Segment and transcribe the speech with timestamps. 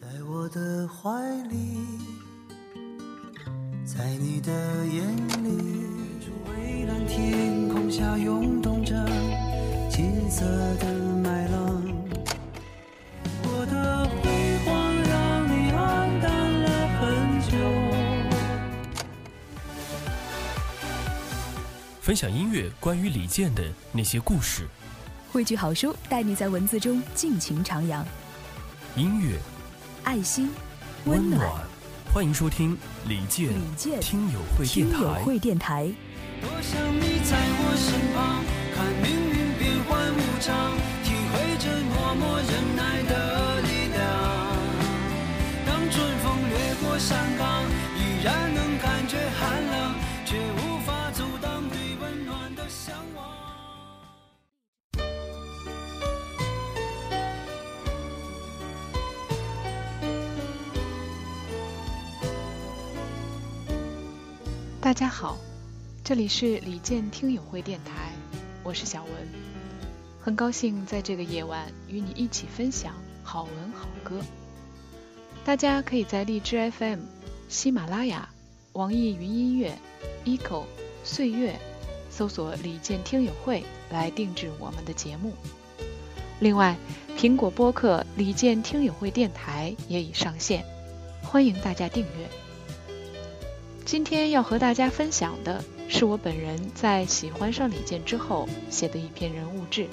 [0.00, 1.10] 在我的怀
[1.48, 1.76] 里，
[3.84, 4.52] 在你的
[4.86, 5.04] 眼
[5.42, 5.82] 里，
[6.46, 8.94] 蔚蓝天空下涌动着
[9.90, 10.44] 金色
[10.76, 11.82] 的麦浪。
[13.42, 14.70] 我的辉煌
[15.02, 15.76] 让你黯
[16.22, 16.30] 淡
[16.62, 16.66] 了
[17.00, 17.58] 很久。
[22.00, 24.68] 分享音乐关于李健的那些故事，
[25.32, 28.04] 汇聚好书，带你在文字中尽情徜徉。
[28.94, 29.36] 音乐
[30.08, 30.48] 爱心，
[31.04, 31.46] 温暖。
[32.14, 32.74] 欢迎收听
[33.06, 35.22] 李健李健听友会听友电台。
[35.22, 35.92] 会电台，
[36.40, 38.40] 多想你在我身旁，
[38.74, 40.72] 看命运变幻无常，
[41.04, 44.00] 体会着默默忍耐的力量。
[45.66, 47.36] 当春风掠过山
[64.88, 65.36] 大家好，
[66.02, 68.10] 这里是李健听友会电台，
[68.62, 69.12] 我是小文，
[70.18, 74.18] 很高兴在这个夜晚与你一起分享好文好歌。
[75.44, 77.00] 大家可以在荔枝 FM、
[77.50, 78.30] 喜马拉雅、
[78.72, 79.76] 网易云音乐、
[80.24, 80.64] eco、
[81.04, 81.60] 岁月
[82.10, 85.34] 搜索“李健听友会”来定制我们的节目。
[86.40, 86.74] 另外，
[87.14, 90.64] 苹果播客“李健听友会电台”也已上线，
[91.22, 92.47] 欢迎大家订阅。
[93.88, 99.86] 今天要和大家分享的是我本人在喜欢上李健之后写的一篇人物志，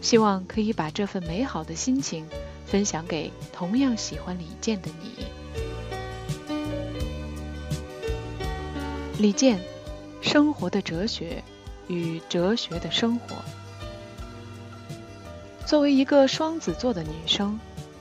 [0.00, 2.24] 希望可以把这份美好的心情
[2.64, 5.26] 分享给同样喜欢李健的你。
[9.18, 9.58] 李健，
[10.20, 11.42] 生活的哲学
[11.88, 13.34] 与哲学的生活。
[15.66, 17.58] 作为一个双子座的女生，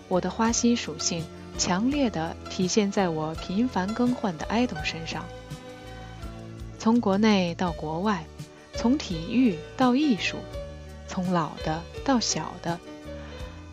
[0.08, 1.26] 我的花心属性
[1.62, 5.24] 强烈的体现在我频繁更换的 idol 身上。
[6.80, 8.26] 从国内到国外，
[8.74, 10.38] 从体育到艺术，
[11.08, 12.80] 从老的到小的，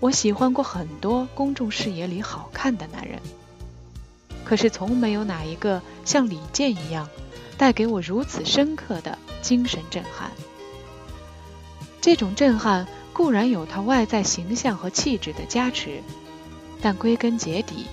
[0.00, 3.22] 我喜欢过很多公众视野里好看的男人。
[4.44, 7.08] 可是从没有哪一个像李健一样，
[7.56, 10.30] 带给我如此深刻的精神震撼。
[12.02, 16.02] 这种震撼固然有他外在形象和气质的加持，
[16.80, 17.86] 但归根结底，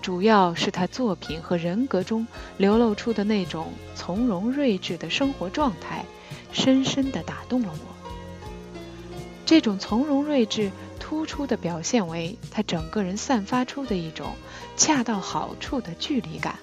[0.00, 2.26] 主要是他作品和人格中
[2.56, 6.04] 流露出的那种从容睿智的生活状态，
[6.52, 7.94] 深深地打动了我。
[9.44, 14.34] 这种从容睿智突出的表现为他整个人散发出的一种
[14.76, 16.58] 恰到好处的距离感，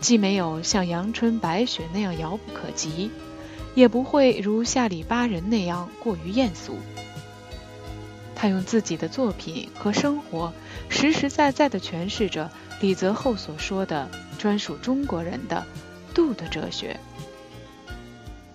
[0.00, 3.10] 既没有像阳春白雪那样遥不可及，
[3.74, 6.76] 也不会如下里巴人那样过于艳俗。
[8.40, 10.54] 他用自己的作品和生活，
[10.88, 14.08] 实实在在地诠释着李泽厚所说的
[14.38, 15.66] 专属中国人的
[16.14, 16.98] “度”的哲学。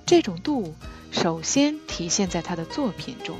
[0.03, 0.73] 这种度，
[1.11, 3.35] 首先体现在他的作品中。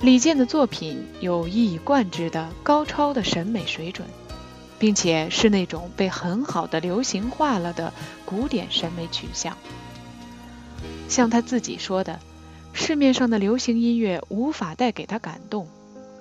[0.00, 4.08] 李健的作品有一以贯之的高超的审美水准，
[4.78, 7.92] 并且是那种被很好的流行化了的
[8.24, 9.54] 古典审美取向。
[11.10, 12.18] 像他自己说的。
[12.72, 15.68] 市面上的流行音乐无法带给他感动，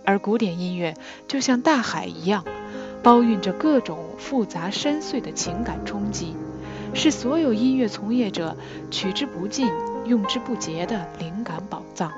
[0.05, 0.95] 而古典音乐
[1.27, 2.45] 就像大海一样，
[3.01, 6.35] 包蕴着各种复杂深邃的情感冲击，
[6.93, 8.55] 是所有音乐从业者
[8.91, 9.67] 取之不尽、
[10.05, 12.11] 用之不竭的灵感宝藏。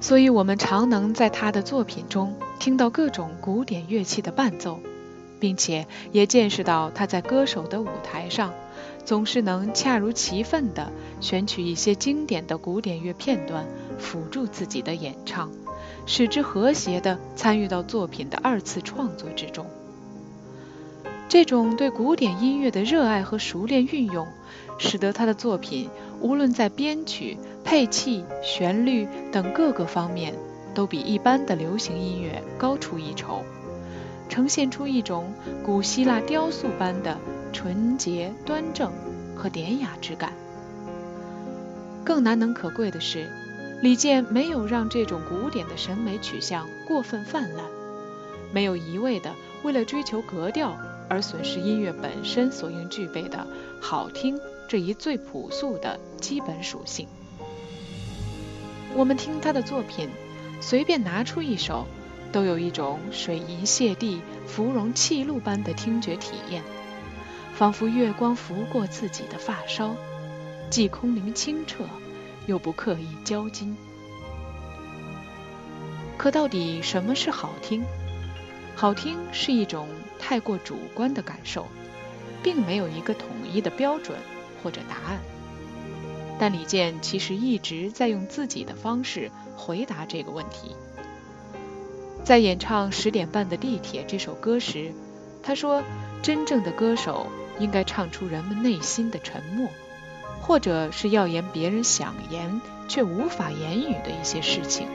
[0.00, 4.80] 所以，我们常能在他的作品中听到各种古典乐器的伴奏，
[5.40, 8.52] 并且也见识到他在歌手的舞台上。
[9.04, 13.66] 总是能恰如其分地选取一些经典的古典乐片段，
[13.98, 15.50] 辅助自己的演唱，
[16.06, 19.66] 使之和谐地参与到作品的二次创作之中。
[21.28, 24.26] 这种对古典音乐的热爱和熟练运用，
[24.78, 25.90] 使得他的作品
[26.20, 30.34] 无论在编曲、配器、旋律等各个方面，
[30.74, 33.42] 都比一般的流行音乐高出一筹，
[34.28, 35.32] 呈现出一种
[35.64, 37.18] 古希腊雕塑般的。
[37.54, 38.92] 纯洁、端正
[39.36, 40.32] 和典雅之感。
[42.04, 43.30] 更难能可贵的是，
[43.80, 47.64] 李健没有让这种古典的审美取向过分泛滥，
[48.52, 49.32] 没有一味的
[49.62, 50.76] 为了追求格调
[51.08, 53.46] 而损失音乐本身所应具备的
[53.80, 54.36] 好听
[54.68, 57.06] 这一最朴素的基本属性。
[58.96, 60.08] 我们听他的作品，
[60.60, 61.86] 随便拿出一首，
[62.34, 66.64] 都有一种水银泻地、芙蓉泣露般的听觉体验。
[67.54, 69.94] 仿佛月光拂过自己的发梢，
[70.68, 71.84] 既空灵清澈，
[72.46, 73.76] 又不刻意交金。
[76.16, 77.84] 可到底什么是好听？
[78.74, 79.88] 好听是一种
[80.18, 81.68] 太过主观的感受，
[82.42, 84.18] 并没有一个统一的标准
[84.60, 85.20] 或者答案。
[86.36, 90.74] 但李健其实一直在用自己的方式回答这个问题。
[92.24, 94.92] 在演唱《十点半的地铁》这首歌时，
[95.42, 95.82] 他说
[96.22, 97.26] ：“真正的歌手
[97.58, 99.68] 应该唱出人们内心的沉默，
[100.40, 104.88] 或者是要言别人想言却无法言语的一些事情。”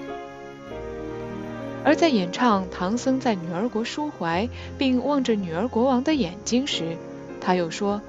[1.85, 4.47] 而在演唱《唐僧在女儿国抒怀》
[4.79, 6.97] 并望着女儿国王的眼睛时，
[7.39, 8.01] 他又说：“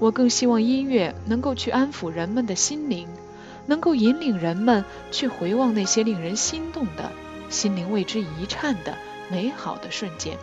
[0.00, 3.08] 我更希望音乐能够去安抚人们的心灵，
[3.66, 7.12] 能够引领人们去回望那些令人心动的、
[7.54, 8.98] 心灵为之一颤的
[9.30, 10.36] 美好的瞬间。”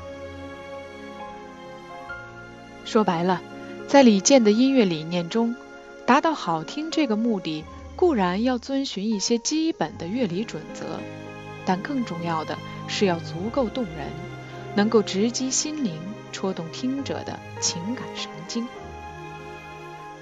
[2.83, 3.41] 说白了，
[3.87, 5.55] 在李健的音乐理念中，
[6.07, 7.63] 达到好听这个目的，
[7.95, 10.99] 固然要遵循一些基本的乐理准则。
[11.63, 14.07] 但更重要的是要足够动人，
[14.75, 15.93] 能够直击心灵，
[16.31, 18.67] 戳动听者的情感神经。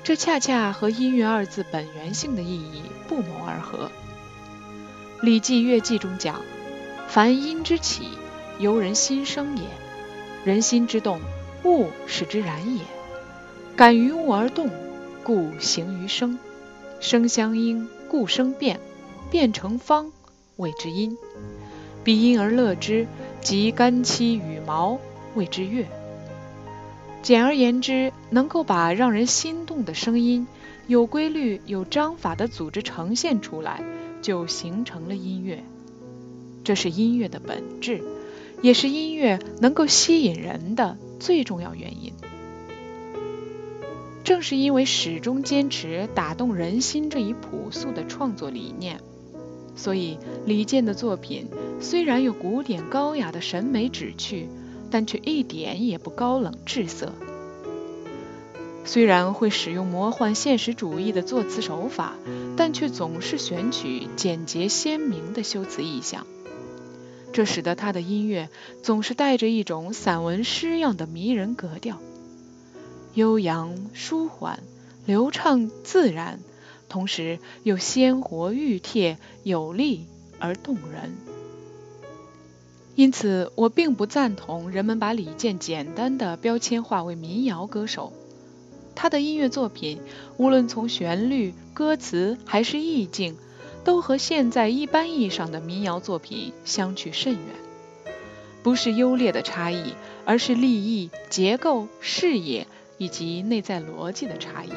[0.03, 3.89] 这恰恰和“音乐”二字本源性的意义不谋而合。
[5.23, 6.41] 《礼记乐记》中讲
[7.09, 8.03] ：“凡音之起，
[8.59, 9.63] 由人心生也。
[10.45, 11.19] 人心之动，
[11.63, 12.83] 物使之然也。
[13.75, 14.69] 感于物而动，
[15.23, 16.37] 故形于声。
[16.99, 18.79] 声相应，故声变。
[19.31, 20.11] 变成方。”
[20.57, 21.17] 谓之音，
[22.03, 23.07] 彼音而乐之，
[23.41, 24.99] 即肝气羽毛，
[25.33, 25.87] 谓之乐。
[27.23, 30.45] 简而言之，能够把让人心动的声音
[30.85, 33.83] 有规律、有章法的组织呈现出来，
[34.21, 35.63] 就形成了音乐。
[36.69, 38.03] 这是音乐的本质，
[38.61, 42.13] 也是音乐能够吸引人的最重要原因。
[44.23, 48.99] 正是因为始终坚持打动人心这一朴素的创作理念。
[49.75, 51.47] 所以，李健的作品
[51.81, 54.47] 虽然有古典高雅的审美旨趣，
[54.91, 57.13] 但却一点也不高冷滞涩。
[58.85, 62.13] 虽然会使用魔幻现实主义的作词手法，
[62.55, 66.27] 但却总是选取简洁鲜明的修辞意象。
[67.31, 68.49] 这使得他的音乐
[68.81, 71.99] 总是带着一种散文诗样的迷人格调，
[73.13, 74.59] 悠扬、舒缓、
[75.05, 76.39] 流畅、自然。
[76.89, 80.07] 同时又鲜活、熨帖、有力
[80.39, 81.15] 而动人，
[82.95, 88.11] 因此我并不赞同人们把李健简单的标签化为民谣歌手。
[88.95, 90.01] 他的音乐作品，
[90.37, 93.37] 无论从旋律、歌词还是意境，
[93.83, 97.41] 都和现在一般意义上的民谣作品相去甚远。
[98.61, 99.93] 不是优劣的差异，
[100.25, 102.67] 而是立意、结构、视野
[102.97, 104.71] 以及内在逻辑的差异。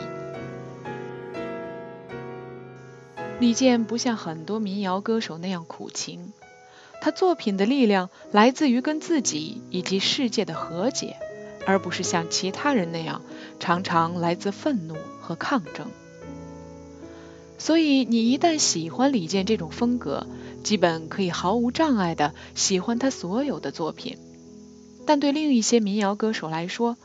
[3.41, 6.33] 李健不像很多民谣歌手那样苦情，
[7.01, 11.17] 他作品的力量来自于跟自己以及世界的和解，
[11.67, 13.21] 而不是像其他人那样
[13.59, 15.89] 常常来自愤怒和抗争。
[17.63, 20.27] 所以，你一旦喜欢李健这种风格，
[20.65, 24.19] 基本可以毫无障碍的喜欢他所有的作品。
[25.07, 26.97] 但对另一些民谣歌手来说，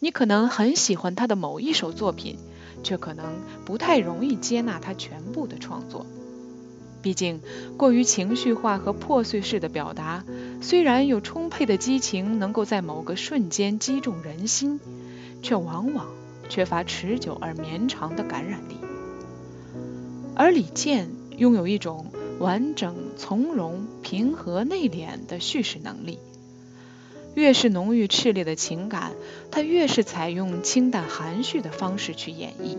[0.00, 2.38] 你可能很喜欢他的某一首作品。
[2.82, 3.24] 却可能
[3.64, 6.06] 不太容易接纳他全部的创作，
[7.02, 7.40] 毕竟
[7.76, 10.24] 过于情绪化和破碎式的表达，
[10.60, 14.78] 虽然有充沛的激情能够在某个瞬间击中人心，
[15.42, 16.06] 却往往
[16.48, 18.85] 缺乏持久而绵长的感染力。
[20.36, 22.06] 而李健拥有一种
[22.38, 26.18] 完整、从容、平和、内敛的叙事能力。
[27.34, 29.12] 越是浓郁炽烈的情感，
[29.50, 32.76] 他越是采用清淡含蓄的方式去演绎。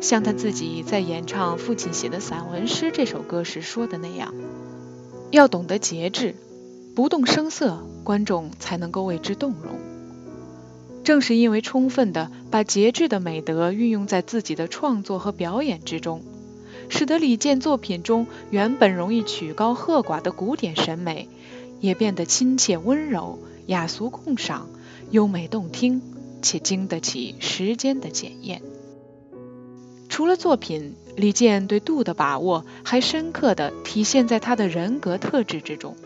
[0.00, 4.34] 像他自己在演唱父亲写的散文诗这首歌时说的那样
[5.30, 6.34] ：“要懂得节制，
[6.94, 9.78] 不动声色，观众才能够为之动容。”
[11.02, 16.22] 正是因为充分的把节制的美德运用在自己的创作和表演之中，
[16.88, 21.28] 使得李健作品中原本容易曲高和寡的古典审美，
[21.80, 23.38] 也变得亲切温柔。
[23.66, 24.68] 雅俗共赏，
[25.10, 26.00] 优美动听，
[26.40, 28.62] 且经得起时间的检验。
[30.08, 35.96] 除了作品，李健对度的把握还深刻地体现在他的人格特质之中。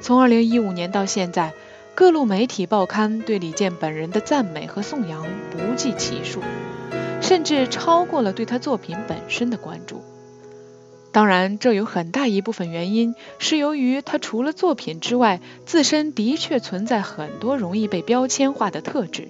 [0.00, 1.52] 从2015年到现在，
[1.96, 6.40] 各路媒体报刊对李健本人的赞美和颂扬不计其数，
[7.26, 10.00] 甚至超过了对他作品本身的关注。
[11.10, 19.26] 当然，这有很大一部分原因是由于他除了作品之外，自身的确存在很多容易被标签化的特质，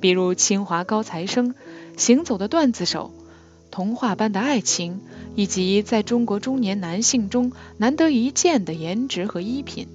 [0.00, 1.54] 比如清华高材生、
[1.96, 3.12] 行走的段子手、
[3.70, 5.00] 童话般的爱情、
[5.36, 9.86] 以及在中国中年男性中难得一见的颜值和衣品。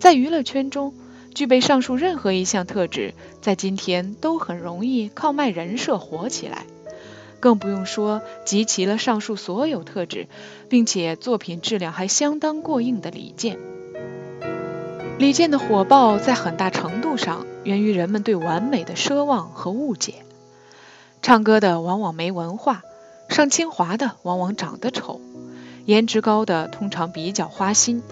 [0.00, 0.92] 在娱乐圈中，
[1.34, 6.66] 具备上述任何一项特质，在今天都很容易靠卖人设火起来。
[7.38, 10.26] 更不用说集齐了上述所有特质，
[10.68, 13.58] 并且作品质量还相当过硬的李健。
[15.18, 20.14] 李健的火爆在很大程度上源于人们对完美的奢望和误解。
[21.22, 22.82] 唱歌的往往没文化，
[23.28, 25.20] 上清华的往往长得丑，
[25.86, 28.02] 颜值高的通常比较花心，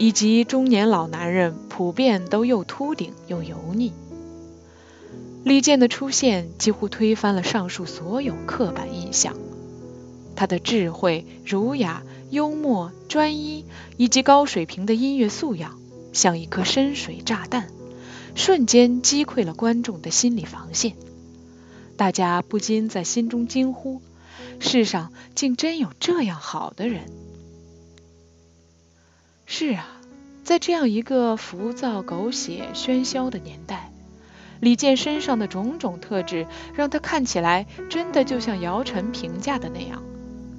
[0.00, 3.92] 以及中年老男人普遍都又秃顶又油腻。
[5.44, 9.36] 李健的出现几乎推翻了上述所有刻板印象。
[10.34, 13.66] 他的智慧、儒雅、幽默、专一
[13.98, 15.78] 以及高水平的音乐素养，
[16.14, 17.68] 像一颗深水炸弹，
[18.34, 20.94] 瞬间击溃了观众的心理防线。
[21.98, 24.00] 大家不禁在心中惊呼：
[24.60, 27.02] 世上竟真有这样好的人！
[29.52, 29.84] 是啊，
[30.44, 33.90] 在这样一个浮躁、狗血、喧嚣的年代。
[34.60, 40.04] 李健身上的种种特质，让他看起来真的就像姚晨评价的那样，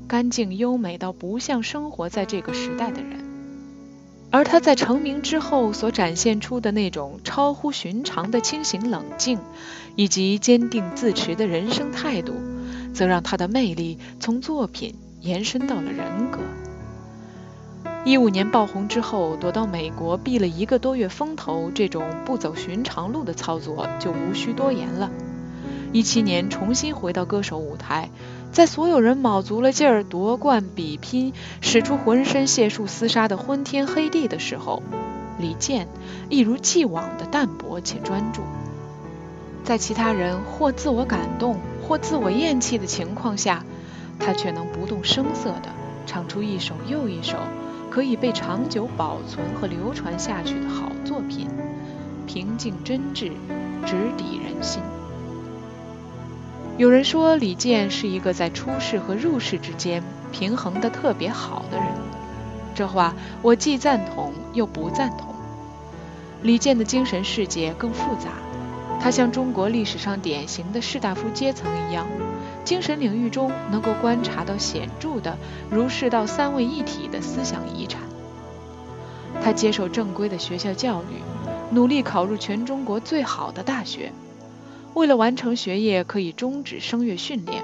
[0.10, 3.24] 干净优美到不像生活在这个时代的人。
[4.30, 9.40] 而他在成名之后所展现出的那种超乎寻常的清醒冷静，
[9.96, 12.34] 以及坚定自持的人生态度，
[12.94, 16.40] 则让他的魅力从作品延伸到了人格。
[18.04, 25.12] 一五年爆红之后，躲到美国避了一个多月风头，这种不走寻常路的操作就无需多言了。
[25.94, 28.10] 一七年重新回到歌手舞台，
[28.52, 34.82] 在所有人卯足了劲儿夺冠比拼，使出浑身解数厮杀的昏天黑地的时候，
[35.38, 35.88] 李健
[36.28, 38.42] 一如既往的淡泊且专注。
[39.64, 43.64] 在其他人或自我感动或自我厌弃的情况下，
[44.18, 45.70] 他却能不动声色地
[46.08, 47.38] 唱出一首又一首。
[47.92, 51.48] 可以被长久保存和流传下去的好作品，
[52.26, 53.34] 平静真挚，
[53.86, 54.82] 直抵人心。
[56.78, 61.88] 有人说李健是一个在出世和入世之间平衡的特别好的人，
[62.74, 65.36] 这话我既赞同又不赞同。
[66.42, 68.30] 李健的精神世界更复杂，
[69.02, 72.08] 他像中国历史上典型的士大夫阶层一样。
[72.64, 75.36] 精神领域中能够观察到显著的
[75.72, 78.00] 儒释道三位一体的思想遗产。
[79.44, 84.12] 他接受正规的学校教育，努力考入全中国最好的大学。
[84.94, 87.64] 为了完成学业，可以终止声乐训练。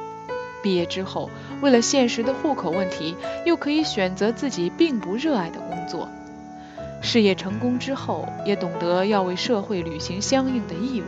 [0.63, 1.29] 毕业之后，
[1.61, 3.15] 为了现实的户口问题，
[3.45, 6.09] 又可以选择自己并不热爱的工作。
[7.03, 11.05] 事业成功之后，也懂得要为社会履行相应的义务。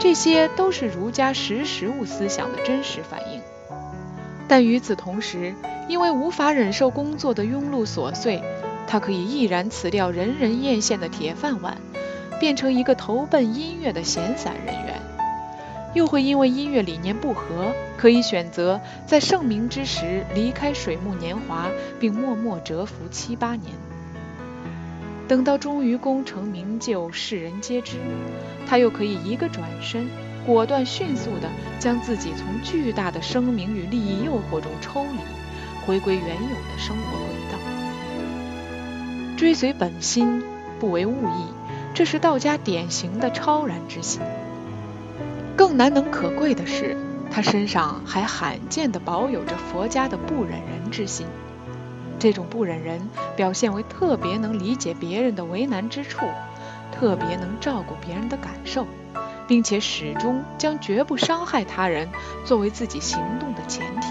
[0.00, 3.42] 这些都是儒家识时务思想的真实反映，
[4.46, 5.54] 但与此同时，
[5.88, 8.42] 因为无法忍受工作的庸碌琐碎，
[8.86, 11.76] 他可以毅然辞掉人人艳羡的铁饭碗，
[12.38, 14.94] 变成一个投奔音乐的闲散人员；
[15.94, 21.66] 又会因为音乐理念不合，可以选择在盛名之时离开水木年华，
[21.98, 23.74] 并默默蛰伏七八年。
[25.28, 27.98] 等到终于功成名就，世人皆知，
[28.66, 30.08] 他又可以一个转身，
[30.46, 35.18] 果断迅速地将自己从巨大的声名与利益诱惑中抽离，
[35.86, 37.58] 回归原有的生活轨道。
[39.36, 40.42] 追随本心，
[40.80, 41.52] 不为物役，
[41.92, 44.22] 这是道家典型的超然之心。
[45.54, 46.96] 更难能可贵的是，
[47.30, 51.26] 他身上还罕见地保有着佛家的不忍人之心。
[52.18, 53.00] 这种不忍人，
[53.36, 56.26] 表现为特别能理解别人的为难之处，
[56.92, 58.86] 特别能照顾别人的感受，
[59.46, 62.08] 并且始终将绝不伤害他人
[62.44, 64.08] 作为自己行动的前提。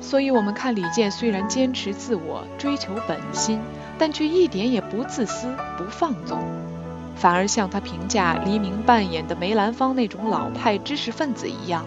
[0.00, 3.58] 所以，我们看李健虽然坚持自我、追求本心，
[3.98, 6.38] 但却一点也不自私、不放纵，
[7.16, 11.84] 反而像他评价黎明扮演的梅兰芳那种老派知识分子一样，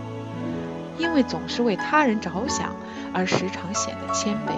[0.97, 2.75] 因为总是为他人着想。
[3.13, 4.53] 而时常显得谦卑，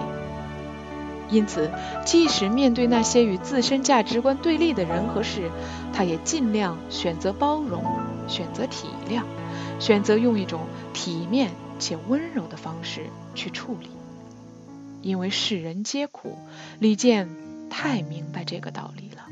[1.30, 1.70] 因此，
[2.04, 5.50] 即使面对那些与自身价值观对立的人和事，
[5.92, 7.82] 他也尽量选择包容，
[8.28, 9.22] 选择体谅，
[9.80, 10.60] 选择用一种
[10.92, 13.88] 体面且温柔的方式去处理。
[15.00, 16.38] 因为世人皆苦，
[16.78, 17.28] 李健
[17.70, 19.22] 太明白这个道理了。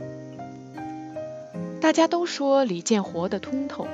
[1.81, 3.87] 大家都说李健活得通透。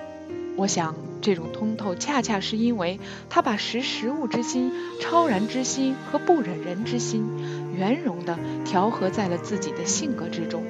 [0.56, 2.98] 我想，这种通透恰恰是因为
[3.28, 7.28] 他把识时务之心、超然之心和不忍人之心
[7.76, 10.64] 圆融地调和在了自己的性格之中，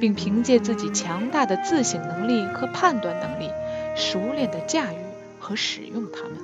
[0.00, 3.50] 并凭借自己强大的自省能力和判断能力，
[3.96, 4.96] 熟练地驾驭
[5.40, 6.34] 和使用它们。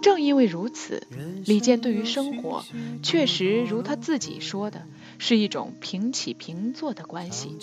[0.00, 1.06] 正因为如此，
[1.46, 2.64] 李健对于生活
[3.02, 4.82] 确实如他自己说的，
[5.18, 7.56] 是一种平起平坐的关系。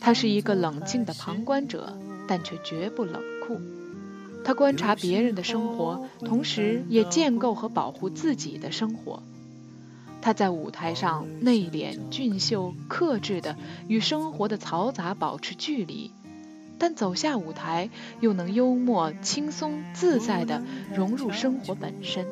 [0.00, 3.60] 他是一个冷静的旁观者，但却绝不冷酷。
[4.44, 9.22] 他观察别人的生活，同时也建构和保护自己的生活。
[10.22, 13.56] 他在舞台上内敛、俊秀、克制的
[13.88, 16.10] 与生活的嘈杂保持距离。
[16.78, 20.62] 但走下舞台，又能幽默、轻松、自在地
[20.94, 22.26] 融入生活本身。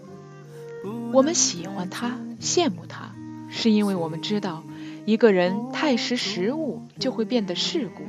[1.12, 3.14] 我们喜欢他，羡慕他，
[3.50, 4.62] 是因为我们知道，
[5.06, 8.02] 一个人太识时务，就会变得世故；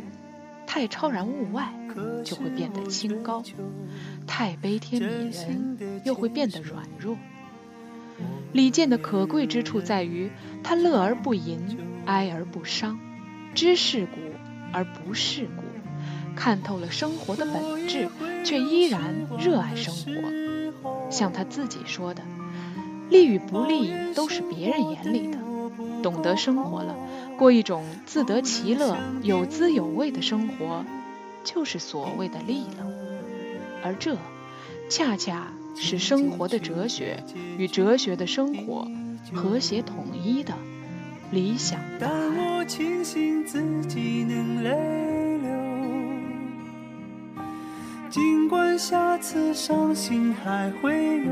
[0.68, 1.74] 太超然物外，
[2.24, 3.42] 就会变得清高；
[4.28, 7.18] 太悲天悯人，又会变得软弱。
[8.52, 10.30] 李健的可贵之处在于，
[10.64, 13.00] 他乐而不淫，哀而不伤，
[13.54, 14.18] 知世故
[14.74, 15.64] 而不世故。
[16.36, 18.08] 看透了生活的本质，
[18.46, 21.10] 却依然热爱生活。
[21.10, 22.24] 像他自己说的
[23.10, 25.38] ：“利与不利都是别人眼里的。
[26.02, 26.96] 懂得生活了，
[27.38, 30.86] 过一种自得其乐、有滋有味的生活，
[31.44, 32.86] 就是所谓的利了。
[33.84, 34.16] 而这，
[34.90, 37.24] 恰恰是生活的哲学
[37.58, 38.88] 与哲学的生活
[39.34, 40.54] 和谐统一的
[41.32, 42.66] 理想答案。”
[48.10, 50.94] 尽管下次伤心还会
[51.26, 51.32] 有，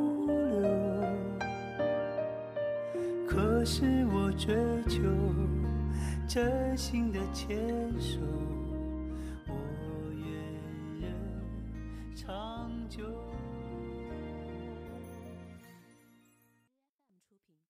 [3.65, 4.55] 是我追
[4.87, 4.99] 求
[6.27, 7.57] 真心的牵
[7.99, 8.17] 手，